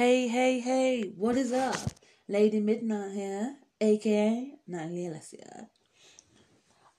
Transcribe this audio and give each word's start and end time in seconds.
Hey, 0.00 0.28
hey, 0.28 0.60
hey, 0.60 1.12
what 1.14 1.36
is 1.36 1.52
up? 1.52 1.76
Lady 2.26 2.58
Midnight 2.58 3.12
here, 3.12 3.56
aka 3.82 4.54
Natalie 4.66 5.10
Alessia. 5.10 5.66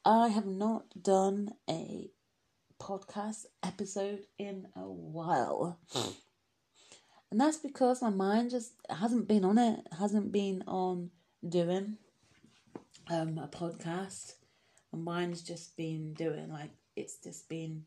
I 0.06 0.28
have 0.28 0.46
not 0.46 1.02
done 1.02 1.56
a 1.68 2.12
podcast 2.80 3.48
episode 3.64 4.28
in 4.38 4.68
a 4.76 4.88
while. 4.88 5.80
And 7.32 7.42
that's 7.42 7.58
because 7.58 8.04
my 8.04 8.12
mind 8.12 8.52
just 8.52 8.74
hasn't 8.88 9.28
been 9.28 9.46
on 9.46 9.58
it, 9.58 9.80
hasn't 9.98 10.32
been 10.32 10.64
on 10.68 11.10
doing 11.50 11.98
um, 13.10 13.40
a 13.40 13.48
podcast. 13.48 14.34
My 14.94 15.00
mind's 15.00 15.42
just 15.42 15.76
been 15.76 16.14
doing, 16.14 16.52
like, 16.52 16.70
it's 16.96 17.18
just 17.18 17.50
been 17.50 17.86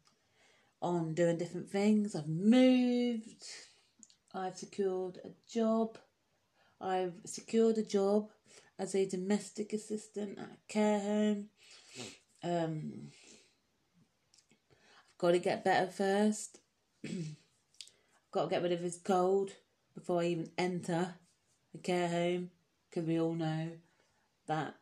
on 0.82 1.14
doing 1.14 1.38
different 1.38 1.70
things. 1.70 2.16
I've 2.16 2.26
moved, 2.26 3.44
I've 4.34 4.56
secured 4.56 5.20
a 5.24 5.28
job. 5.48 5.96
I've 6.80 7.14
secured 7.24 7.78
a 7.78 7.84
job 7.84 8.30
as 8.78 8.94
a 8.96 9.06
domestic 9.08 9.72
assistant 9.72 10.38
at 10.38 10.46
a 10.46 10.58
care 10.72 10.98
home. 10.98 11.46
Um, 12.42 12.92
I've 14.72 15.18
got 15.18 15.30
to 15.30 15.38
get 15.38 15.64
better 15.64 15.86
first. 15.86 16.58
I've 17.04 17.36
got 18.32 18.44
to 18.44 18.50
get 18.50 18.62
rid 18.62 18.72
of 18.72 18.82
this 18.82 18.98
cold 18.98 19.52
before 19.94 20.22
I 20.22 20.26
even 20.26 20.50
enter 20.58 21.14
a 21.72 21.78
care 21.78 22.08
home 22.08 22.50
because 22.90 23.06
we 23.06 23.20
all 23.20 23.34
know 23.34 23.70
that, 24.48 24.74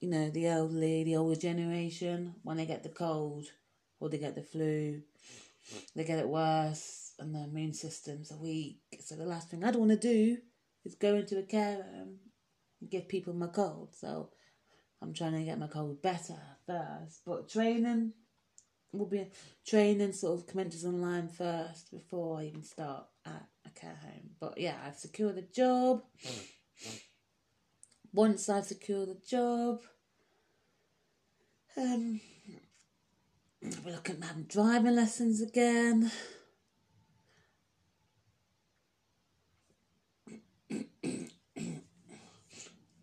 you 0.00 0.10
know, 0.10 0.28
the 0.28 0.48
elderly, 0.48 1.04
the 1.04 1.16
older 1.16 1.40
generation, 1.40 2.34
when 2.42 2.58
they 2.58 2.66
get 2.66 2.82
the 2.82 2.90
cold 2.90 3.46
or 4.00 4.10
they 4.10 4.18
get 4.18 4.34
the 4.34 4.42
flu, 4.42 5.00
they 5.96 6.04
get 6.04 6.18
it 6.18 6.28
worse 6.28 7.07
and 7.18 7.34
their 7.34 7.44
immune 7.44 7.72
systems 7.72 8.30
are 8.30 8.38
weak. 8.38 8.80
So 9.00 9.16
the 9.16 9.24
last 9.24 9.50
thing 9.50 9.64
I'd 9.64 9.76
want 9.76 9.90
to 9.90 9.96
do 9.96 10.38
is 10.84 10.94
go 10.94 11.16
into 11.16 11.38
a 11.38 11.42
care 11.42 11.76
home 11.76 12.18
and 12.80 12.90
give 12.90 13.08
people 13.08 13.34
my 13.34 13.48
cold. 13.48 13.94
So 13.94 14.30
I'm 15.02 15.12
trying 15.12 15.32
to 15.32 15.42
get 15.42 15.58
my 15.58 15.66
cold 15.66 16.02
better 16.02 16.38
first. 16.66 17.22
But 17.26 17.48
training 17.48 18.12
will 18.92 19.06
be 19.06 19.30
training 19.66 20.12
sort 20.12 20.40
of 20.40 20.46
commences 20.46 20.84
online 20.84 21.28
first 21.28 21.90
before 21.90 22.38
I 22.38 22.44
even 22.44 22.62
start 22.62 23.04
at 23.26 23.46
a 23.66 23.70
care 23.70 23.98
home. 24.02 24.30
But 24.40 24.58
yeah, 24.58 24.76
I've 24.84 24.96
secured 24.96 25.38
a 25.38 25.42
job. 25.42 26.02
Once 28.12 28.48
I've 28.48 28.64
secured 28.64 29.10
a 29.10 29.26
job, 29.28 29.80
um, 31.76 32.20
we're 33.84 33.92
looking 33.92 34.16
at 34.16 34.24
having 34.24 34.44
driving 34.44 34.96
lessons 34.96 35.42
again. 35.42 36.10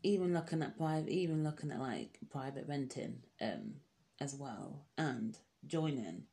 Even 0.05 0.33
looking 0.33 0.61
at 0.61 0.77
private, 0.77 1.09
even 1.09 1.43
looking 1.43 1.71
at 1.71 1.79
like 1.79 2.19
private 2.29 2.65
renting, 2.67 3.23
um, 3.41 3.75
as 4.21 4.35
well, 4.35 4.85
and 4.97 5.37
joining 5.67 6.23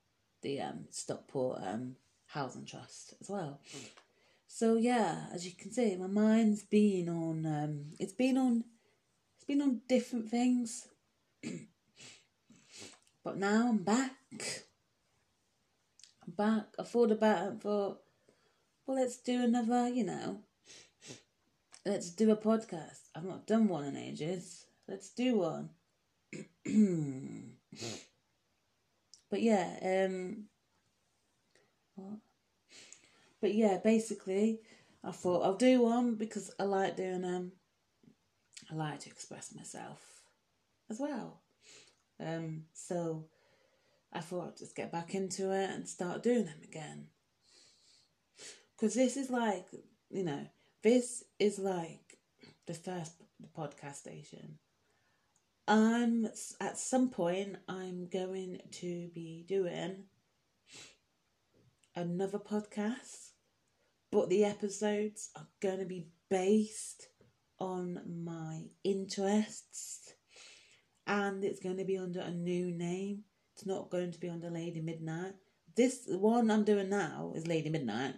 the 0.43 0.61
um 0.61 0.85
Stockport 0.91 1.61
um 1.65 1.97
housing 2.27 2.65
trust 2.65 3.15
as 3.21 3.29
well. 3.29 3.61
So 4.47 4.77
yeah, 4.77 5.27
as 5.33 5.47
you 5.47 5.53
can 5.53 5.73
see, 5.73 5.97
my 5.97 6.07
mind's 6.07 6.63
been 6.63 7.09
on 7.09 7.47
um, 7.47 7.85
it's 7.99 8.13
been 8.13 8.37
on, 8.37 8.65
it's 9.37 9.47
been 9.47 9.63
on 9.63 9.81
different 9.89 10.29
things. 10.29 10.89
but 13.25 13.39
now 13.39 13.69
I'm 13.69 13.83
back. 13.83 14.13
I'm 16.27 16.35
back. 16.37 16.67
I 16.79 16.83
thought 16.83 17.11
about 17.11 17.47
it 17.47 17.49
and 17.49 17.63
thought, 17.63 18.01
well, 18.87 18.97
let's 18.99 19.17
do 19.17 19.43
another, 19.43 19.89
you 19.89 20.05
know, 20.05 20.41
let's 21.85 22.11
do 22.11 22.31
a 22.31 22.37
podcast. 22.37 23.01
I've 23.15 23.25
not 23.25 23.47
done 23.47 23.69
one 23.69 23.85
in 23.85 23.97
ages. 23.97 24.67
Let's 24.89 25.11
do 25.11 25.39
one. 25.39 25.71
but 29.31 29.43
yeah, 29.43 30.07
um, 30.07 30.45
what? 31.95 32.19
But 33.41 33.55
yeah, 33.55 33.79
basically, 33.83 34.61
I 35.05 35.11
thought 35.11 35.45
I'll 35.45 35.57
do 35.57 35.83
one 35.83 36.15
because 36.15 36.55
I 36.59 36.65
like 36.65 36.97
doing 36.97 37.25
um, 37.25 37.53
I 38.71 38.75
like 38.75 39.01
to 39.01 39.11
express 39.11 39.55
myself 39.55 40.01
as 40.91 41.01
well. 41.01 41.41
Um, 42.21 42.65
so 42.73 43.27
I 44.13 44.21
thought 44.21 44.49
I'd 44.49 44.57
just 44.59 44.77
get 44.77 44.93
back 44.93 45.15
into 45.15 45.53
it 45.53 45.71
and 45.71 45.89
start 45.89 46.23
doing 46.23 46.45
them 46.45 46.61
again. 46.63 47.09
Because 48.77 48.95
this 48.95 49.17
is 49.17 49.31
like, 49.31 49.67
you 50.11 50.25
know, 50.25 50.47
this 50.83 51.25
is 51.39 51.59
like 51.59 52.19
the 52.67 52.75
first 52.75 53.13
podcast 53.57 53.97
station. 53.97 54.59
I'm 55.69 56.27
at 56.61 56.79
some 56.79 57.11
point 57.11 57.57
I'm 57.69 58.09
going 58.09 58.61
to 58.73 59.09
be 59.15 59.45
doing 59.47 60.05
another 61.95 62.39
podcast, 62.39 63.31
but 64.11 64.29
the 64.29 64.45
episodes 64.45 65.31
are 65.37 65.47
going 65.61 65.79
to 65.79 65.85
be 65.85 66.09
based 66.29 67.09
on 67.61 68.01
my 68.25 68.63
interests 68.83 70.15
and 71.07 71.45
it's 71.45 71.61
going 71.61 71.77
to 71.77 71.85
be 71.85 71.97
under 71.97 72.21
a 72.21 72.31
new 72.31 72.73
name. 72.73 73.23
It's 73.55 73.67
not 73.67 73.91
going 73.91 74.11
to 74.11 74.19
be 74.19 74.29
under 74.29 74.51
Lady 74.51 74.81
Midnight. 74.81 75.35
This 75.77 76.01
one 76.07 76.51
I'm 76.51 76.65
doing 76.65 76.89
now 76.91 77.33
is 77.37 77.47
Lady 77.47 77.71
Midnight. 77.71 78.15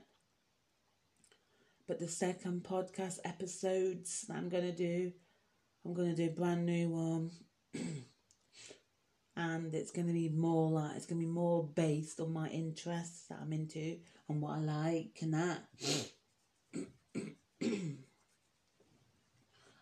But 1.86 2.00
the 2.00 2.08
second 2.08 2.62
podcast 2.62 3.18
episodes 3.26 4.24
I'm 4.34 4.48
going 4.48 4.64
to 4.64 4.72
do, 4.72 5.12
I'm 5.84 5.92
going 5.92 6.08
to 6.08 6.16
do 6.16 6.30
a 6.30 6.34
brand 6.34 6.64
new 6.64 6.88
one. 6.88 7.30
and 9.36 9.74
it's 9.74 9.90
going 9.90 10.06
to 10.06 10.12
be 10.14 10.30
more 10.30 10.70
like, 10.70 10.96
it's 10.96 11.04
going 11.04 11.20
to 11.20 11.26
be 11.26 11.32
more 11.32 11.62
based 11.62 12.20
on 12.20 12.32
my 12.32 12.48
interests 12.48 13.26
that 13.28 13.38
I'm 13.42 13.52
into 13.52 13.98
and 14.28 14.40
what 14.40 14.52
I 14.52 14.60
like 14.60 15.18
and 15.20 15.34
that. 15.34 15.64
and 17.60 17.98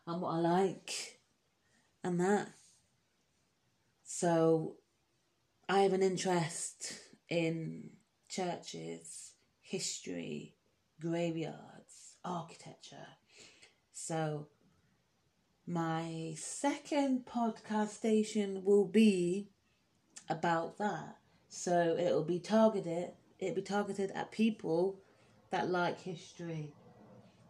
what 0.06 0.30
I 0.30 0.38
like 0.38 1.20
and 2.02 2.18
that. 2.18 2.48
So 4.02 4.74
I 5.68 5.82
have 5.82 5.92
an 5.92 6.02
interest 6.02 6.94
in 7.28 7.90
churches, 8.28 9.34
history, 9.60 10.56
graveyards, 11.02 12.16
architecture. 12.24 13.08
So, 13.92 14.46
my 15.66 16.34
second 16.36 17.26
podcast 17.26 17.88
station 17.88 18.62
will 18.64 18.86
be 18.86 19.48
about 20.28 20.78
that. 20.78 21.18
So 21.48 21.96
it'll 21.98 22.24
be 22.24 22.38
targeted. 22.38 23.10
It'll 23.38 23.56
be 23.56 23.62
targeted 23.62 24.10
at 24.12 24.32
people 24.32 24.96
that 25.50 25.68
like 25.68 26.00
history, 26.00 26.72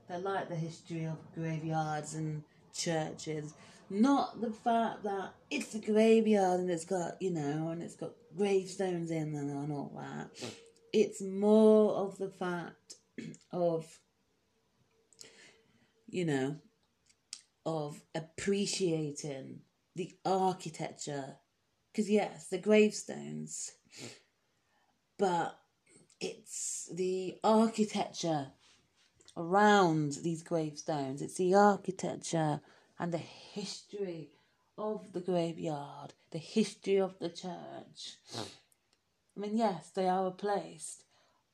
that 0.09 0.23
like 0.23 0.49
the 0.49 0.57
history 0.57 1.05
of 1.05 1.19
graveyards 1.35 2.15
and 2.15 2.43
churches. 2.75 3.55
Not 3.89 4.41
the 4.41 4.51
fact 4.51 5.05
that 5.05 5.35
it's 5.51 5.75
a 5.75 5.79
graveyard 5.79 6.61
and 6.61 6.71
it's 6.71 6.85
got 6.85 7.21
you 7.21 7.31
know 7.31 7.69
and 7.69 7.83
it's 7.83 7.95
got 7.95 8.13
gravestones 8.37 9.11
in 9.11 9.35
and 9.35 9.73
all 9.73 9.93
that. 9.97 10.35
Mm. 10.35 10.55
It's 10.93 11.23
more 11.23 11.95
of 11.95 12.19
the 12.19 12.29
fact 12.29 12.97
of, 13.51 14.01
you 16.09 16.25
know, 16.25 16.57
of 17.65 18.01
appreciating 18.15 19.61
the 19.95 20.15
architecture. 20.25 21.37
Because, 21.93 22.11
yes, 22.11 22.49
the 22.49 22.59
gravestones, 22.59 23.73
but 25.19 25.59
it's 26.21 26.89
the 26.93 27.37
architecture 27.45 28.49
around 29.37 30.13
these 30.23 30.43
gravestones, 30.43 31.23
it's 31.23 31.37
the 31.37 31.55
architecture 31.55 32.61
and 32.99 33.13
the 33.13 33.19
history 33.19 34.31
of 34.79 35.13
the 35.13 35.21
graveyard, 35.21 36.15
the 36.31 36.39
history 36.39 36.99
of 36.99 37.19
the 37.19 37.29
church. 37.29 38.17
I 38.37 39.41
mean, 39.41 39.57
yes, 39.57 39.91
they 39.91 40.09
are 40.09 40.27
a 40.27 40.31
place 40.31 41.03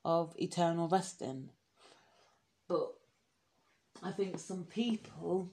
of 0.03 0.33
eternal 0.37 0.87
resting. 0.87 1.49
But 2.67 2.93
I 4.03 4.11
think 4.11 4.39
some 4.39 4.63
people 4.63 5.51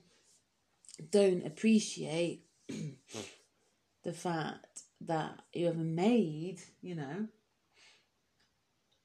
don't 1.10 1.46
appreciate 1.46 2.44
the 2.68 4.12
fact 4.12 4.82
that 5.00 5.40
whoever 5.52 5.78
made, 5.78 6.60
you 6.80 6.94
know, 6.94 7.28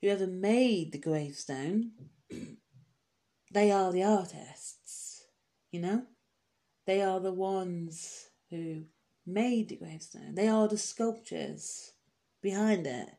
whoever 0.01 0.27
made 0.27 0.91
the 0.91 0.97
gravestone, 0.97 1.91
they 3.51 3.71
are 3.71 3.91
the 3.91 4.03
artists, 4.03 5.23
you 5.71 5.81
know? 5.81 6.03
They 6.85 7.01
are 7.01 7.19
the 7.19 7.33
ones 7.33 8.29
who 8.49 8.83
made 9.25 9.69
the 9.69 9.75
gravestone. 9.77 10.35
They 10.35 10.47
are 10.47 10.67
the 10.67 10.77
sculptures 10.77 11.93
behind 12.41 12.87
it 12.87 13.09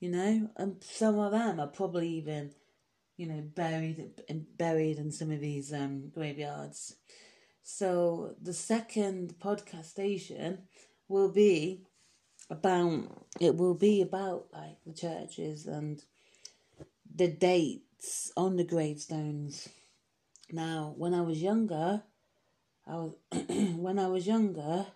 you 0.00 0.10
know, 0.10 0.50
and 0.56 0.82
some 0.82 1.18
of 1.18 1.32
them 1.32 1.60
are 1.60 1.66
probably 1.68 2.08
even 2.08 2.52
you 3.16 3.26
know, 3.26 3.42
buried 3.54 4.10
buried 4.58 4.98
in 4.98 5.12
some 5.12 5.30
of 5.30 5.40
these 5.40 5.72
um, 5.72 6.10
graveyards. 6.14 6.96
So 7.62 8.34
the 8.42 8.52
second 8.54 9.36
podcast 9.40 9.86
station 9.86 10.58
will 11.08 11.30
be 11.30 11.82
about 12.50 13.26
it 13.40 13.56
will 13.56 13.74
be 13.74 14.02
about 14.02 14.46
like 14.52 14.78
the 14.86 14.92
churches 14.94 15.66
and 15.66 16.02
the 17.14 17.28
dates 17.28 18.32
on 18.36 18.56
the 18.56 18.64
gravestones. 18.64 19.68
Now, 20.50 20.94
when 20.96 21.14
I 21.14 21.22
was 21.22 21.42
younger, 21.42 22.02
I 22.86 22.94
was 22.96 23.14
when 23.76 23.98
I 23.98 24.08
was 24.08 24.26
younger. 24.26 24.86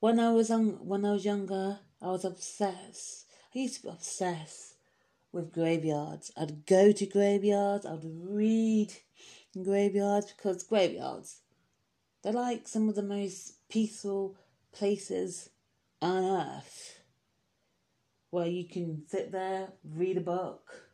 When 0.00 0.20
I 0.20 0.30
was 0.32 0.50
young, 0.50 0.86
when 0.86 1.04
I 1.04 1.12
was 1.12 1.24
younger, 1.24 1.80
I 2.00 2.06
was 2.06 2.24
obsessed. 2.24 3.26
I 3.54 3.60
used 3.60 3.76
to 3.76 3.82
be 3.84 3.88
obsessed 3.88 4.74
with 5.32 5.52
graveyards. 5.52 6.30
I'd 6.36 6.66
go 6.66 6.92
to 6.92 7.06
graveyards. 7.06 7.86
I'd 7.86 8.04
read 8.04 8.92
in 9.54 9.64
graveyards 9.64 10.32
because 10.32 10.62
graveyards, 10.62 11.40
they're 12.22 12.32
like 12.32 12.68
some 12.68 12.88
of 12.88 12.94
the 12.94 13.02
most 13.02 13.68
peaceful 13.68 14.36
places 14.72 15.50
on 16.02 16.24
earth 16.24 17.00
where 18.30 18.46
you 18.46 18.68
can 18.68 19.02
sit 19.08 19.32
there, 19.32 19.68
read 19.82 20.18
a 20.18 20.20
book, 20.20 20.90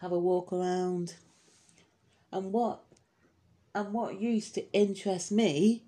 have 0.00 0.12
a 0.12 0.18
walk 0.18 0.52
around. 0.52 1.14
And 2.30 2.52
what 2.52 2.82
and 3.74 3.92
what 3.92 4.20
used 4.20 4.54
to 4.54 4.72
interest 4.72 5.32
me 5.32 5.84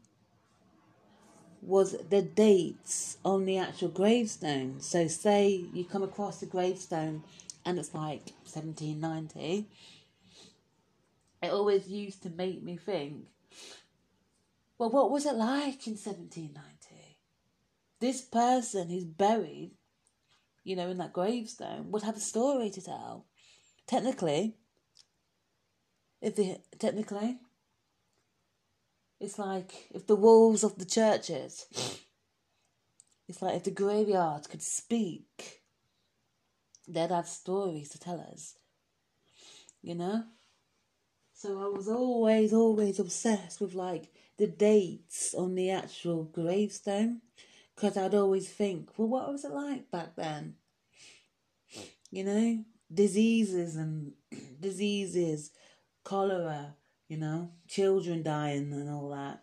was 1.67 1.97
the 2.11 2.23
dates 2.23 3.19
on 3.25 3.45
the 3.45 3.59
actual 3.59 3.89
gravestone. 3.89 4.81
So 4.81 5.09
say 5.09 5.65
you 5.73 5.85
come 5.85 6.05
across 6.05 6.39
the 6.39 6.47
gravestone 6.47 7.25
and 7.65 7.79
it's 7.79 7.93
like 7.93 8.33
1790. 8.45 9.67
It 11.43 11.51
always 11.51 11.89
used 11.89 12.23
to 12.23 12.31
make 12.31 12.63
me 12.63 12.77
think, 12.77 13.27
well, 14.79 14.91
what 14.91 15.11
was 15.11 15.27
it 15.27 15.35
like 15.35 15.87
in 15.87 15.95
1790? 15.95 17.19
This 17.99 18.21
person 18.21 18.89
who's 18.89 19.05
buried, 19.05 19.73
you 20.63 20.77
know, 20.77 20.89
in 20.89 20.99
that 20.99 21.13
gravestone 21.13 21.91
would 21.91 22.03
have 22.03 22.17
a 22.17 22.21
story 22.21 22.71
to 22.71 22.81
tell. 22.81 23.27
Technically, 23.87 24.55
if 26.21 26.37
they 26.37 26.61
technically, 26.79 27.39
it's 29.21 29.39
like 29.39 29.89
if 29.95 30.07
the 30.07 30.17
walls 30.17 30.65
of 30.65 30.79
the 30.79 30.85
churches, 30.85 31.67
it's 33.29 33.43
like 33.43 33.57
if 33.57 33.65
the 33.65 33.71
graveyard 33.71 34.49
could 34.49 34.63
speak, 34.63 35.63
they'd 36.87 37.11
have 37.11 37.29
stories 37.29 37.89
to 37.91 37.99
tell 37.99 38.21
us. 38.33 38.55
You 39.83 39.95
know? 39.95 40.25
So 41.35 41.61
I 41.61 41.77
was 41.77 41.89
always, 41.89 42.53
always 42.53 42.99
obsessed 42.99 43.61
with 43.61 43.75
like 43.75 44.13
the 44.39 44.47
dates 44.47 45.35
on 45.35 45.55
the 45.55 45.71
actual 45.71 46.25
gravestone 46.25 47.21
because 47.75 47.97
I'd 47.97 48.15
always 48.15 48.49
think, 48.49 48.91
well, 48.97 49.09
what 49.09 49.31
was 49.31 49.45
it 49.45 49.51
like 49.51 49.91
back 49.91 50.17
then? 50.17 50.55
You 52.11 52.25
know, 52.25 52.65
diseases 52.93 53.77
and 53.77 54.13
diseases, 54.61 55.51
cholera, 56.05 56.75
you 57.09 57.17
know, 57.17 57.51
children 57.69 58.23
dying 58.23 58.73
and 58.73 58.91
all 58.91 59.11
that, 59.11 59.43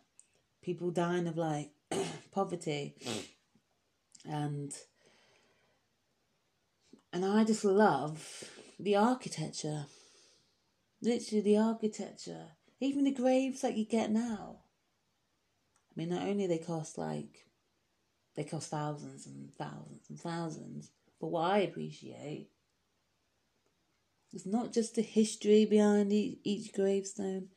people 0.61 0.91
dying 0.91 1.27
of 1.27 1.37
like 1.37 1.71
poverty, 2.31 2.95
and 4.25 4.73
and 7.11 7.25
I 7.25 7.43
just 7.43 7.63
love 7.63 8.43
the 8.79 8.95
architecture, 8.95 9.85
literally 11.01 11.41
the 11.41 11.57
architecture, 11.57 12.47
even 12.79 13.03
the 13.03 13.11
graves 13.11 13.61
that 13.61 13.77
you 13.77 13.85
get 13.85 14.11
now. 14.11 14.57
I 15.91 15.99
mean, 15.99 16.09
not 16.09 16.23
only 16.23 16.47
they 16.47 16.57
cost 16.57 16.97
like 16.97 17.45
they 18.35 18.43
cost 18.43 18.71
thousands 18.71 19.27
and 19.27 19.53
thousands 19.57 20.09
and 20.09 20.19
thousands, 20.19 20.91
but 21.21 21.27
what 21.27 21.51
I 21.51 21.59
appreciate 21.59 22.49
it's 24.33 24.47
not 24.47 24.73
just 24.73 24.95
the 24.95 25.03
history 25.03 25.65
behind 25.65 26.11
each 26.11 26.73
gravestone, 26.73 27.49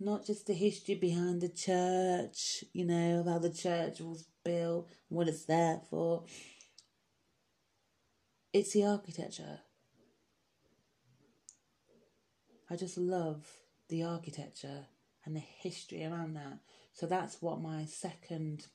not 0.00 0.26
just 0.26 0.46
the 0.48 0.54
history 0.54 0.96
behind 0.96 1.40
the 1.40 1.48
church, 1.48 2.64
you 2.72 2.84
know, 2.84 3.20
of 3.20 3.26
how 3.26 3.38
the 3.38 3.52
church 3.52 4.00
was 4.00 4.26
built 4.44 4.88
and 5.08 5.16
what 5.16 5.28
it's 5.28 5.44
there 5.44 5.80
for. 5.88 6.24
It's 8.52 8.72
the 8.72 8.86
architecture. 8.86 9.60
I 12.68 12.74
just 12.74 12.98
love 12.98 13.46
the 13.88 14.02
architecture 14.02 14.86
and 15.24 15.36
the 15.36 15.40
history 15.40 16.04
around 16.04 16.34
that. 16.34 16.58
So 16.92 17.06
that's 17.06 17.40
what 17.40 17.60
my 17.60 17.84
second 17.84 18.66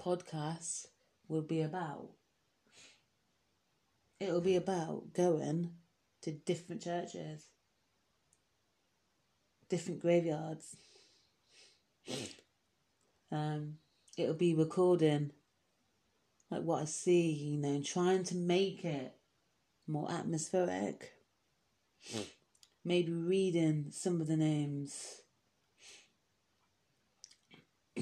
podcast 0.00 0.86
will 1.26 1.42
be 1.42 1.62
about. 1.62 2.10
It'll 4.20 4.40
be 4.40 4.54
about 4.54 5.12
going 5.12 5.72
to 6.24 6.32
different 6.32 6.82
churches, 6.82 7.44
different 9.68 10.00
graveyards. 10.00 10.76
Um, 13.30 13.74
it'll 14.16 14.34
be 14.34 14.54
recording 14.54 15.32
like 16.50 16.62
what 16.62 16.82
I 16.82 16.84
see, 16.86 17.30
you 17.30 17.58
know, 17.58 17.82
trying 17.82 18.24
to 18.24 18.36
make 18.36 18.84
it 18.84 19.14
more 19.86 20.10
atmospheric. 20.10 21.12
Maybe 22.84 23.12
reading 23.12 23.86
some 23.90 24.20
of 24.20 24.26
the 24.26 24.36
names, 24.36 25.22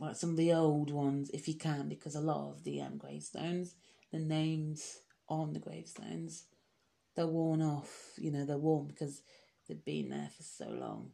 like 0.00 0.16
some 0.16 0.30
of 0.30 0.36
the 0.36 0.52
old 0.52 0.90
ones, 0.90 1.30
if 1.30 1.46
you 1.46 1.54
can, 1.54 1.88
because 1.88 2.14
a 2.14 2.20
lot 2.20 2.50
of 2.50 2.64
the 2.64 2.80
um, 2.80 2.96
gravestones, 2.96 3.74
the 4.12 4.18
names 4.18 4.98
on 5.28 5.52
the 5.52 5.58
gravestones 5.58 6.44
they're 7.18 7.26
worn 7.26 7.60
off. 7.60 8.12
You 8.16 8.30
know, 8.30 8.44
they're 8.44 8.56
worn 8.56 8.86
because 8.86 9.22
they've 9.66 9.84
been 9.84 10.10
there 10.10 10.30
for 10.36 10.44
so 10.44 10.68
long. 10.68 11.10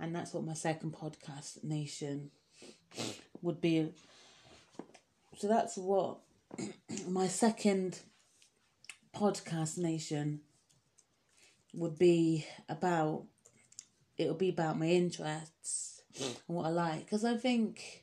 And 0.00 0.12
that's 0.12 0.34
what 0.34 0.44
my 0.44 0.54
second 0.54 0.94
podcast, 0.94 1.62
Nation, 1.62 2.32
would 3.40 3.60
be. 3.60 3.92
So 5.38 5.46
that's 5.46 5.76
what 5.76 6.18
my 7.08 7.28
second 7.28 8.00
podcast, 9.14 9.78
Nation, 9.78 10.40
would 11.72 11.96
be 11.96 12.44
about. 12.68 13.26
It'll 14.18 14.34
be 14.34 14.48
about 14.48 14.76
my 14.76 14.86
interests 14.86 16.02
and 16.18 16.56
what 16.56 16.66
I 16.66 16.70
like. 16.70 17.04
Because 17.04 17.24
I 17.24 17.36
think 17.36 18.02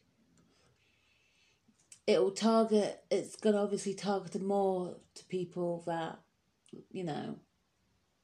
it'll 2.08 2.32
target 2.32 3.04
it's 3.12 3.36
gonna 3.36 3.62
obviously 3.62 3.94
target 3.94 4.42
more 4.42 4.96
to 5.14 5.24
people 5.26 5.84
that 5.86 6.18
you 6.92 7.04
know 7.04 7.36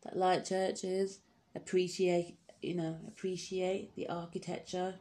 that 0.03 0.17
like 0.17 0.45
churches 0.45 1.19
appreciate 1.55 2.37
you 2.61 2.73
know 2.73 2.97
appreciate 3.07 3.93
the 3.95 4.07
architecture 4.07 4.95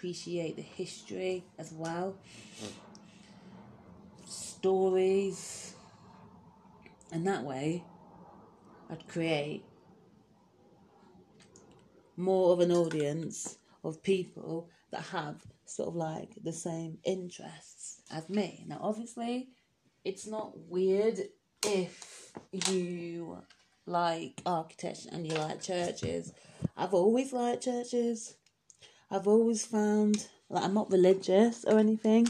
appreciate 0.00 0.56
the 0.56 0.62
history 0.62 1.44
as 1.58 1.72
well. 1.72 2.16
Stories. 4.24 5.74
And 7.12 7.26
that 7.26 7.42
way 7.42 7.84
i'd 8.90 9.06
create 9.08 9.64
more 12.16 12.52
of 12.52 12.60
an 12.60 12.72
audience 12.72 13.58
of 13.84 14.02
people 14.02 14.68
that 14.90 15.02
have 15.02 15.36
sort 15.70 15.88
of 15.88 15.94
like 15.94 16.30
the 16.42 16.52
same 16.52 16.98
interests 17.04 18.02
as 18.10 18.28
me. 18.28 18.64
Now, 18.66 18.80
obviously, 18.82 19.50
it's 20.04 20.26
not 20.26 20.52
weird 20.56 21.20
if 21.64 22.32
you 22.52 23.38
like 23.86 24.40
architecture 24.44 25.10
and 25.12 25.26
you 25.26 25.34
like 25.34 25.62
churches. 25.62 26.32
I've 26.76 26.94
always 26.94 27.32
liked 27.32 27.64
churches. 27.64 28.34
I've 29.10 29.28
always 29.28 29.64
found 29.64 30.26
like 30.48 30.64
I'm 30.64 30.74
not 30.74 30.90
religious 30.90 31.64
or 31.64 31.78
anything, 31.78 32.28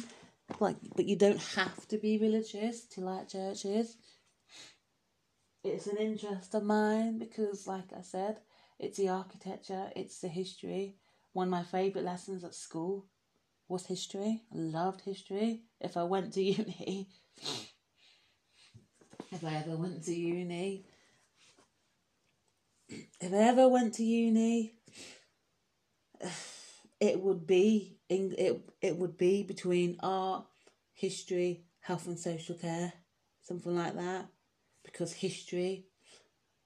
like 0.59 0.76
but 0.97 1.06
you 1.06 1.16
don't 1.16 1.42
have 1.54 1.87
to 1.88 1.99
be 1.99 2.18
religious 2.18 2.85
to 2.88 3.00
like 3.00 3.28
churches. 3.28 3.97
It's 5.62 5.87
an 5.87 5.99
interest 5.99 6.54
of 6.54 6.62
mine 6.62 7.18
because, 7.18 7.66
like 7.66 7.92
I 7.97 8.00
said, 8.00 8.40
it's 8.78 8.97
the 8.97 9.11
architecture, 9.11 9.90
it's 9.94 10.20
the 10.20 10.28
history. 10.28 10.97
One 11.35 11.49
of 11.49 11.50
my 11.50 11.62
favourite 11.62 12.04
lessons 12.04 12.44
at 12.44 12.54
school 12.54 13.06
was 13.71 13.87
history. 13.87 14.43
I 14.53 14.59
loved 14.59 15.03
history. 15.03 15.61
If 15.81 15.97
I 15.97 16.03
went 16.03 16.35
to 16.35 16.43
uni, 16.43 17.09
if 19.33 19.45
I 19.45 19.55
ever 19.55 19.77
went 19.77 20.05
to 20.05 20.15
uni, 20.15 20.85
if 22.89 23.33
I 23.33 23.37
ever 23.37 23.69
went 23.69 23.95
to 23.95 24.05
uni, 24.05 24.75
it 27.00 27.21
would 27.21 27.47
be 27.47 27.99
in 28.09 28.35
it. 28.37 28.61
It 28.83 28.97
would 28.97 29.17
be 29.17 29.45
between 29.45 29.99
art, 30.03 30.45
history, 30.93 31.65
health 31.81 32.07
and 32.07 32.19
social 32.19 32.57
care. 32.57 32.93
something 33.43 33.75
like 33.75 33.95
that. 33.95 34.27
Because 34.85 35.12
history, 35.12 35.87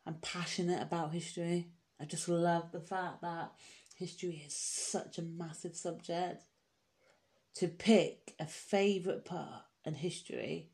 I'm 0.07 0.15
passionate 0.23 0.83
about 0.83 1.13
history. 1.13 1.69
I 2.01 2.05
just 2.05 2.29
love 2.29 2.73
the 2.73 2.81
fact 2.81 3.21
that 3.23 3.53
history 3.97 4.43
is 4.47 4.57
such 4.57 5.19
a 5.19 5.23
massive 5.23 5.77
subject. 5.77 6.43
To 7.57 7.69
pick 7.69 8.35
a 8.41 8.47
favourite 8.47 9.25
part 9.25 9.63
in 9.85 9.95
history, 9.95 10.71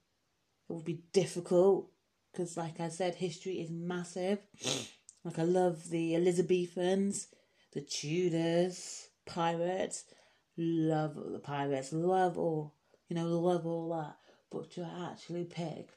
it 0.69 0.73
would 0.73 0.85
be 0.85 1.03
difficult 1.13 1.91
because, 2.33 2.57
like 2.57 2.81
I 2.81 2.89
said, 2.89 3.15
history 3.17 3.61
is 3.61 3.71
massive. 3.71 4.39
like, 5.25 5.39
I 5.39 5.43
love 5.43 5.91
the 5.91 6.15
Elizabethans, 6.15 7.29
the 7.73 7.83
Tudors, 7.83 9.09
pirates, 9.27 10.05
love 10.57 11.17
the 11.17 11.39
pirates, 11.39 11.93
love 11.93 12.39
all, 12.39 12.75
you 13.09 13.17
know, 13.17 13.27
love 13.27 13.67
all 13.67 13.91
that. 13.91 14.17
But 14.51 14.71
to 14.73 14.89
actually 15.09 15.45
pick 15.45 15.91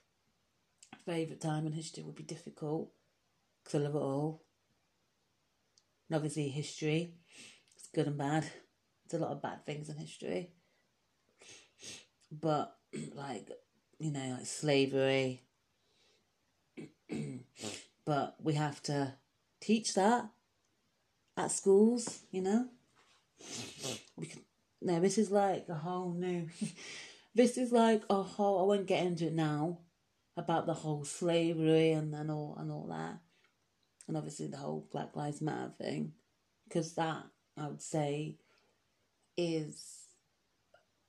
favourite 1.06 1.42
time 1.42 1.66
in 1.66 1.74
history 1.74 2.04
would 2.04 2.16
be 2.16 2.24
difficult 2.24 2.92
because 3.64 3.80
I 3.80 3.84
love 3.84 3.96
it 3.96 4.00
all. 4.00 4.44
And 6.10 6.16
obviously, 6.16 6.50
history, 6.50 7.16
it's 7.76 7.88
good 7.94 8.08
and 8.08 8.18
bad. 8.18 8.46
There's 9.10 9.22
a 9.22 9.26
lot 9.26 9.34
of 9.34 9.42
bad 9.42 9.66
things 9.66 9.90
in 9.90 9.98
history. 9.98 10.52
But, 12.42 12.76
like, 13.16 13.50
you 14.00 14.12
know, 14.12 14.36
like 14.38 14.46
slavery. 14.46 15.44
but 18.06 18.36
we 18.42 18.54
have 18.54 18.82
to 18.84 19.14
teach 19.62 19.94
that 19.96 20.30
at 21.38 21.52
schools, 21.52 22.20
you 22.32 22.42
know? 22.42 22.68
We 24.16 24.28
can, 24.28 24.42
no, 24.82 25.00
this 25.00 25.18
is 25.18 25.32
like 25.32 25.68
a 25.70 25.76
whole 25.76 26.14
new. 26.14 26.50
this 27.36 27.58
is 27.58 27.72
like 27.72 28.04
a 28.10 28.22
whole. 28.22 28.60
I 28.60 28.64
won't 28.64 28.88
get 28.88 29.06
into 29.06 29.28
it 29.28 29.34
now 29.34 29.80
about 30.36 30.66
the 30.66 30.74
whole 30.74 31.04
slavery 31.04 31.92
and, 31.92 32.14
and 32.14 32.30
all 32.30 32.56
and 32.60 32.72
all 32.72 32.88
that, 32.88 33.20
and 34.08 34.18
obviously 34.18 34.48
the 34.48 34.58
whole 34.58 34.88
Black 34.92 35.16
Lives 35.16 35.42
Matter 35.42 35.74
thing, 35.78 36.14
because 36.68 36.94
that 36.96 37.24
I 37.58 37.68
would 37.68 37.82
say 37.82 38.38
is. 39.38 40.03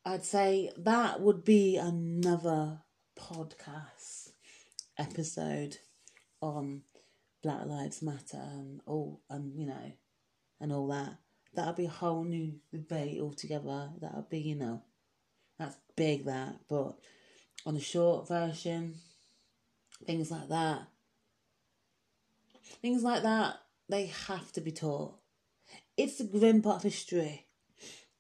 I'd 0.04 0.24
say 0.24 0.70
that 0.76 1.20
would 1.20 1.44
be 1.44 1.76
another 1.76 2.80
podcast 3.18 4.32
episode 4.98 5.78
on 6.40 6.82
Black 7.42 7.66
Lives 7.66 8.02
Matter 8.02 8.42
and 8.42 8.80
all 8.86 9.22
and 9.30 9.58
you 9.58 9.66
know 9.66 9.92
and 10.60 10.72
all 10.72 10.88
that 10.88 11.18
that'll 11.54 11.72
be 11.74 11.86
a 11.86 11.90
whole 11.90 12.24
new 12.24 12.54
debate 12.72 13.20
altogether. 13.20 13.90
That'll 14.00 14.26
be, 14.28 14.40
you 14.40 14.56
know, 14.56 14.82
that's 15.58 15.76
big 15.96 16.24
that. 16.24 16.56
But 16.68 16.96
on 17.64 17.74
the 17.74 17.80
short 17.80 18.28
version, 18.28 18.96
things 20.06 20.30
like 20.30 20.48
that, 20.48 20.82
things 22.82 23.02
like 23.02 23.22
that, 23.22 23.56
they 23.88 24.06
have 24.26 24.52
to 24.52 24.60
be 24.60 24.72
taught. 24.72 25.14
It's 25.96 26.18
the 26.18 26.24
grim 26.24 26.62
part 26.62 26.78
of 26.78 26.82
history, 26.82 27.46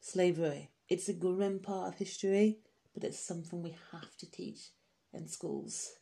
slavery. 0.00 0.70
It's 0.88 1.08
a 1.08 1.14
grim 1.14 1.60
part 1.60 1.88
of 1.88 1.98
history, 1.98 2.58
but 2.92 3.04
it's 3.04 3.18
something 3.18 3.62
we 3.62 3.76
have 3.92 4.16
to 4.18 4.30
teach 4.30 4.70
in 5.12 5.28
schools. 5.28 5.92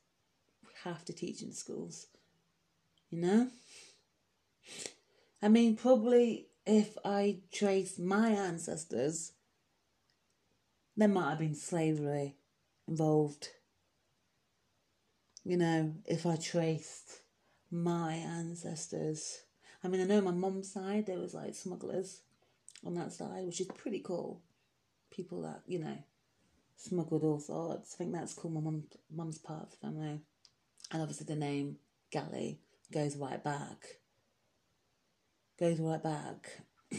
We 0.62 0.70
have 0.84 1.04
to 1.06 1.12
teach 1.12 1.42
in 1.42 1.52
schools. 1.52 2.06
You 3.10 3.20
know? 3.20 3.50
I 5.40 5.48
mean, 5.48 5.76
probably 5.76 6.48
if 6.66 6.96
I 7.04 7.40
trace 7.52 7.98
my 7.98 8.30
ancestors, 8.30 9.32
there 10.96 11.08
might 11.08 11.30
have 11.30 11.38
been 11.38 11.54
slavery 11.54 12.36
involved. 12.86 13.48
You 15.44 15.56
know, 15.56 15.94
if 16.06 16.26
I 16.26 16.36
traced 16.36 17.22
my 17.72 18.14
ancestors. 18.14 19.40
I 19.82 19.88
mean, 19.88 20.00
I 20.00 20.04
know 20.04 20.20
my 20.20 20.30
mum's 20.30 20.72
side, 20.72 21.06
there 21.06 21.18
was 21.18 21.34
like 21.34 21.54
smugglers 21.54 22.20
on 22.84 22.94
that 22.94 23.12
side, 23.12 23.44
which 23.46 23.60
is 23.60 23.66
pretty 23.66 24.00
cool. 24.00 24.42
People 25.14 25.42
that, 25.42 25.62
you 25.66 25.78
know, 25.78 25.98
smuggled 26.76 27.22
all 27.22 27.38
sorts. 27.38 27.94
I 27.94 27.98
think 27.98 28.12
that's 28.12 28.34
cool. 28.34 28.50
My 28.50 28.60
mum, 28.60 28.84
mum's 29.14 29.38
part 29.38 29.62
of 29.62 29.70
the 29.70 29.76
family. 29.76 30.20
And 30.90 31.02
obviously 31.02 31.26
the 31.26 31.36
name 31.36 31.76
Galley 32.10 32.60
goes 32.92 33.16
right 33.16 33.42
back 33.42 34.00
goes 35.62 35.78
right 35.78 36.02
back, 36.02 36.62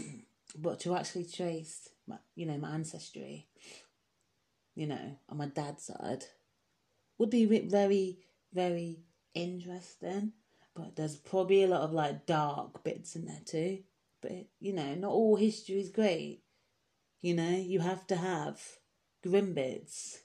but 0.58 0.80
to 0.80 0.96
actually 0.96 1.26
trace, 1.26 1.90
my, 2.08 2.16
you 2.34 2.46
know, 2.46 2.58
my 2.58 2.70
ancestry, 2.70 3.48
you 4.74 4.88
know, 4.88 5.18
on 5.28 5.38
my 5.38 5.48
dad's 5.48 5.84
side, 5.84 6.24
would 7.18 7.30
be 7.30 7.46
very, 7.46 8.20
very 8.54 9.00
interesting. 9.34 10.32
But 10.76 10.96
there's 10.96 11.18
probably 11.18 11.64
a 11.64 11.68
lot 11.68 11.82
of 11.82 11.92
like 11.92 12.26
dark 12.26 12.84
bits 12.86 13.16
in 13.18 13.26
there 13.26 13.42
too. 13.46 13.80
But 14.22 14.48
you 14.62 14.72
know, 14.72 14.96
not 14.96 15.12
all 15.12 15.36
history 15.36 15.82
is 15.82 15.90
great. 15.90 16.43
You 17.24 17.34
know, 17.36 17.50
you 17.52 17.80
have 17.80 18.06
to 18.08 18.18
have 18.18 18.62
grim 19.24 19.54
bits. 19.54 20.20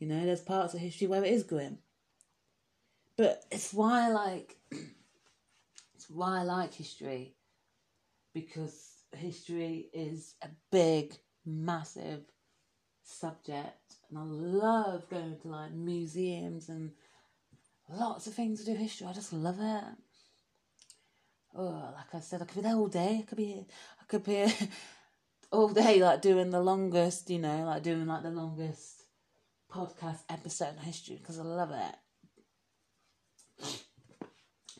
You 0.00 0.08
know, 0.08 0.26
there's 0.26 0.40
parts 0.40 0.74
of 0.74 0.80
history 0.80 1.06
where 1.06 1.24
it 1.24 1.32
is 1.32 1.44
grim. 1.44 1.78
But 3.16 3.44
it's 3.52 3.72
why 3.72 4.06
I 4.06 4.08
like 4.08 4.56
it's 5.94 6.10
why 6.10 6.40
I 6.40 6.42
like 6.42 6.74
history 6.74 7.36
because 8.34 9.04
history 9.16 9.88
is 9.92 10.34
a 10.42 10.48
big, 10.72 11.14
massive 11.46 12.22
subject, 13.04 13.94
and 14.08 14.18
I 14.18 14.22
love 14.22 15.08
going 15.10 15.36
to 15.42 15.48
like 15.48 15.70
museums 15.70 16.68
and 16.68 16.90
lots 17.88 18.26
of 18.26 18.34
things 18.34 18.64
to 18.64 18.72
do 18.72 18.76
history. 18.76 19.06
I 19.06 19.12
just 19.12 19.32
love 19.32 19.58
it. 19.60 19.84
Oh, 21.54 21.92
like 21.94 22.12
I 22.14 22.18
said, 22.18 22.42
I 22.42 22.46
could 22.46 22.56
be 22.56 22.62
there 22.62 22.74
all 22.74 22.88
day. 22.88 23.20
I 23.22 23.28
could 23.28 23.38
be, 23.38 23.64
I 24.00 24.04
could 24.08 24.24
be 24.24 24.52
all 25.52 25.68
day, 25.68 26.00
like 26.00 26.22
doing 26.22 26.50
the 26.50 26.60
longest, 26.60 27.30
you 27.30 27.38
know, 27.38 27.64
like 27.64 27.82
doing 27.82 28.06
like 28.06 28.22
the 28.22 28.30
longest 28.30 29.02
podcast 29.70 30.20
episode 30.28 30.74
in 30.76 30.84
history 30.84 31.16
because 31.16 31.38
I 31.38 31.42
love 31.42 31.70
it. 31.72 31.94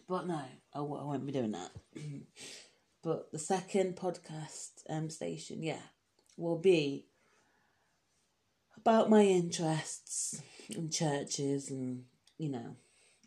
But 0.08 0.26
no, 0.26 0.40
I, 0.74 0.80
won't 0.80 1.26
be 1.26 1.32
doing 1.32 1.52
that. 1.52 1.70
But 3.02 3.32
the 3.32 3.38
second 3.38 3.96
podcast 3.96 4.82
um, 4.90 5.08
station, 5.08 5.62
yeah, 5.62 5.80
will 6.36 6.58
be 6.58 7.06
about 8.76 9.08
my 9.08 9.22
interests 9.22 10.42
in 10.68 10.90
churches 10.90 11.70
and, 11.70 12.04
you 12.36 12.50
know, 12.50 12.76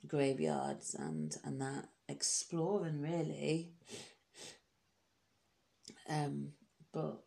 graveyards 0.08 0.94
and, 0.94 1.36
and 1.44 1.60
that. 1.60 1.90
Exploring, 2.08 3.02
really. 3.02 3.72
Um, 6.08 6.50
but, 6.92 7.24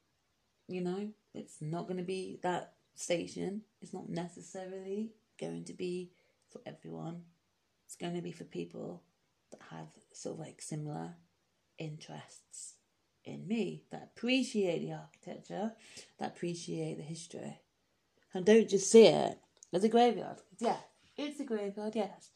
you 0.69 0.81
know, 0.81 1.09
it's 1.35 1.61
not 1.61 1.87
going 1.87 1.99
to 1.99 2.03
be 2.03 2.39
that 2.43 2.75
station. 2.95 3.63
It's 3.81 3.93
not 3.93 4.09
necessarily 4.09 5.13
going 5.39 5.65
to 5.65 5.73
be 5.73 6.11
for 6.51 6.61
everyone. 6.67 7.23
It's 7.85 7.97
going 7.97 8.15
to 8.15 8.23
be 8.23 8.33
for 8.33 8.45
people 8.45 9.03
that 9.51 9.61
have 9.71 9.89
sort 10.13 10.35
of 10.35 10.41
like 10.41 10.61
similar 10.61 11.15
interests 11.79 12.75
in 13.25 13.47
me 13.47 13.85
that 13.91 14.11
appreciate 14.17 14.81
the 14.81 14.93
architecture, 14.93 15.73
that 16.19 16.37
appreciate 16.37 16.97
the 16.97 17.03
history, 17.03 17.59
and 18.33 18.45
don't 18.45 18.69
just 18.69 18.91
see 18.91 19.07
it 19.07 19.39
as 19.73 19.85
a 19.85 19.89
graveyard. 19.89 20.39
Yeah, 20.59 20.79
it's 21.17 21.41
a 21.41 21.45
graveyard, 21.45 21.95
yes, 21.95 22.31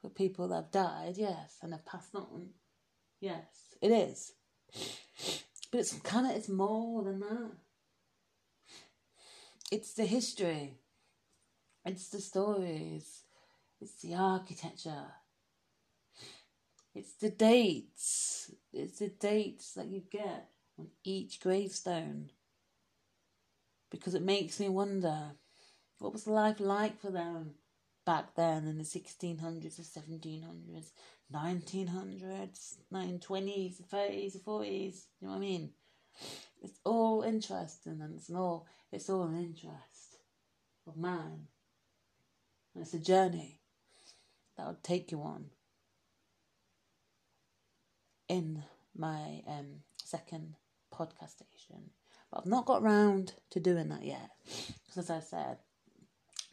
for 0.00 0.08
people 0.08 0.48
that 0.48 0.54
have 0.56 0.70
died, 0.70 1.14
yes, 1.16 1.58
and 1.62 1.72
have 1.72 1.84
passed 1.84 2.14
on. 2.14 2.48
Yes, 3.20 3.76
it 3.80 3.90
is. 3.90 4.32
But 5.72 5.80
it's 5.80 5.94
kind 5.94 6.26
of 6.26 6.36
it's 6.36 6.50
more 6.50 7.02
than 7.02 7.20
that. 7.20 7.50
It's 9.72 9.94
the 9.94 10.04
history. 10.04 10.74
It's 11.86 12.10
the 12.10 12.20
stories. 12.20 13.22
It's 13.80 14.02
the 14.02 14.14
architecture. 14.14 15.06
It's 16.94 17.14
the 17.14 17.30
dates. 17.30 18.52
It's 18.70 18.98
the 18.98 19.08
dates 19.08 19.72
that 19.72 19.86
you 19.86 20.02
get 20.10 20.50
on 20.78 20.88
each 21.04 21.40
gravestone. 21.40 22.30
Because 23.90 24.14
it 24.14 24.22
makes 24.22 24.60
me 24.60 24.68
wonder 24.68 25.32
what 25.98 26.12
was 26.12 26.26
life 26.26 26.60
like 26.60 27.00
for 27.00 27.10
them 27.10 27.54
back 28.04 28.34
then 28.34 28.66
in 28.66 28.78
the 28.78 28.84
1600s, 28.84 29.76
the 29.76 30.00
1700s, 30.00 30.90
1900s, 31.32 32.76
1920s, 32.92 33.82
30s, 33.88 34.40
40s. 34.40 35.04
You 35.20 35.26
know 35.26 35.30
what 35.30 35.36
I 35.36 35.38
mean? 35.38 35.70
It's 36.62 36.78
all 36.84 37.22
interesting 37.22 38.00
and 38.00 38.14
it's 38.16 38.30
all, 38.30 38.66
it's 38.90 39.08
all 39.08 39.24
an 39.24 39.36
interest 39.36 40.18
of 40.86 40.96
man. 40.96 41.46
And 42.74 42.82
it's 42.82 42.94
a 42.94 42.98
journey 42.98 43.60
that 44.56 44.66
would 44.66 44.82
take 44.82 45.12
you 45.12 45.22
on 45.22 45.46
in 48.28 48.62
my 48.96 49.42
um, 49.46 49.82
second 50.02 50.54
podcast 50.92 51.30
station. 51.30 51.90
But 52.30 52.40
I've 52.40 52.46
not 52.46 52.66
got 52.66 52.82
round 52.82 53.34
to 53.50 53.60
doing 53.60 53.88
that 53.90 54.04
yet. 54.04 54.30
Because 54.86 54.98
as 54.98 55.10
I 55.10 55.20
said, 55.20 55.58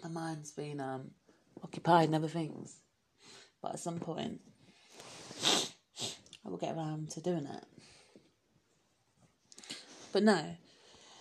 my 0.04 0.10
mind's 0.10 0.52
been 0.52 0.80
um, 0.80 1.12
occupied 1.64 2.06
and 2.06 2.16
other 2.16 2.28
things. 2.28 2.78
But 3.62 3.74
at 3.74 3.80
some 3.80 4.00
point, 4.00 4.40
I 6.46 6.50
will 6.50 6.58
get 6.58 6.76
around 6.76 7.12
to 7.12 7.22
doing 7.22 7.46
it. 7.46 7.66
But 10.12 10.24
no, 10.24 10.56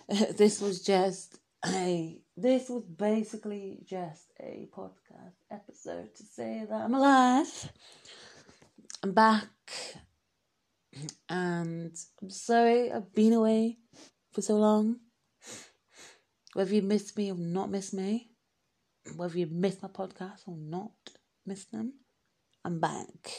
this 0.37 0.61
was 0.61 0.81
just 0.83 1.37
a. 1.65 2.21
This 2.37 2.69
was 2.69 2.83
basically 2.85 3.79
just 3.85 4.31
a 4.39 4.69
podcast 4.75 5.35
episode 5.51 6.15
to 6.15 6.23
say 6.23 6.65
that 6.69 6.81
I'm 6.81 6.95
alive. 6.95 7.71
I'm 9.03 9.13
back. 9.13 9.47
And 11.29 11.95
I'm 12.21 12.29
sorry 12.29 12.91
I've 12.91 13.13
been 13.13 13.33
away 13.33 13.77
for 14.31 14.41
so 14.41 14.55
long. 14.55 14.97
Whether 16.53 16.75
you 16.75 16.81
missed 16.81 17.15
me 17.15 17.31
or 17.31 17.35
not 17.35 17.69
missed 17.69 17.93
me, 17.93 18.31
whether 19.15 19.37
you 19.37 19.47
missed 19.47 19.81
my 19.81 19.89
podcast 19.89 20.47
or 20.47 20.55
not 20.57 20.91
miss 21.45 21.65
them, 21.65 21.93
I'm 22.63 22.79
back. 22.79 23.31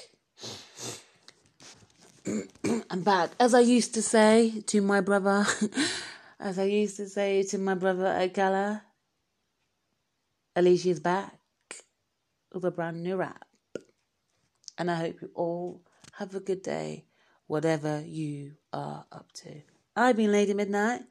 I'm 2.91 3.03
back. 3.03 3.31
As 3.39 3.55
I 3.55 3.61
used 3.61 3.95
to 3.95 4.03
say 4.03 4.63
to 4.67 4.81
my 4.81 5.01
brother, 5.01 5.47
as 6.41 6.59
I 6.59 6.65
used 6.65 6.97
to 6.97 7.09
say 7.09 7.43
to 7.45 7.59
my 7.59 7.75
brother 7.75 8.05
Agala, 8.05 8.83
Alicia's 10.57 11.01
back 11.01 11.39
with 12.53 12.65
a 12.65 12.71
brand 12.71 13.03
new 13.03 13.17
rap. 13.17 13.47
And 14.79 14.91
I 14.91 14.97
hope 14.97 15.21
you 15.23 15.31
all 15.35 15.83
have 16.15 16.35
a 16.35 16.41
good 16.41 16.63
day, 16.63 17.05
whatever 17.47 18.03
you 18.05 18.53
are 18.73 19.05
up 19.13 19.31
to. 19.33 19.63
I've 19.95 20.17
been 20.17 20.33
Lady 20.33 20.55
Midnight. 20.55 21.03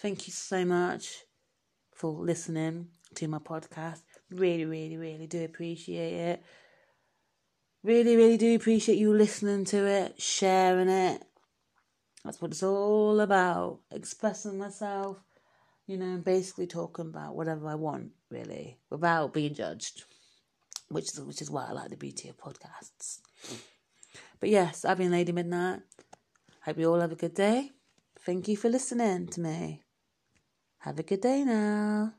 Thank 0.00 0.26
you 0.26 0.32
so 0.32 0.64
much 0.64 1.24
for 1.94 2.12
listening 2.12 2.88
to 3.16 3.28
my 3.28 3.38
podcast. 3.38 4.02
Really, 4.30 4.64
really, 4.66 4.96
really 4.96 5.26
do 5.26 5.44
appreciate 5.44 6.12
it. 6.12 6.42
Really, 7.82 8.16
really 8.16 8.36
do 8.36 8.54
appreciate 8.54 8.98
you 8.98 9.14
listening 9.14 9.64
to 9.66 9.86
it, 9.86 10.20
sharing 10.20 10.88
it. 10.88 11.22
That's 12.24 12.42
what 12.42 12.50
it's 12.50 12.62
all 12.62 13.20
about. 13.20 13.80
Expressing 13.90 14.58
myself, 14.58 15.18
you 15.86 15.96
know, 15.96 16.18
basically 16.18 16.66
talking 16.66 17.06
about 17.06 17.36
whatever 17.36 17.68
I 17.68 17.76
want, 17.76 18.10
really, 18.30 18.78
without 18.90 19.32
being 19.32 19.54
judged. 19.54 20.04
Which 20.90 21.12
is 21.12 21.20
which 21.20 21.42
is 21.42 21.50
why 21.50 21.66
I 21.68 21.72
like 21.72 21.90
the 21.90 21.96
beauty 21.96 22.28
of 22.28 22.38
podcasts. 22.38 23.20
But 24.40 24.48
yes, 24.48 24.84
I've 24.84 24.98
been 24.98 25.10
Lady 25.10 25.32
Midnight. 25.32 25.80
Hope 26.62 26.78
you 26.78 26.90
all 26.92 27.00
have 27.00 27.12
a 27.12 27.16
good 27.16 27.34
day. 27.34 27.72
Thank 28.20 28.48
you 28.48 28.56
for 28.56 28.68
listening 28.68 29.28
to 29.28 29.40
me. 29.40 29.82
Have 30.80 30.98
a 30.98 31.02
good 31.02 31.20
day 31.20 31.44
now. 31.44 32.17